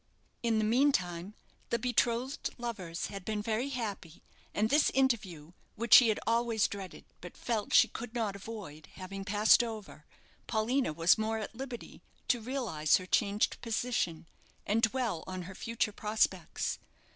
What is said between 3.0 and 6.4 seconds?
had been very happy and this interview, which she had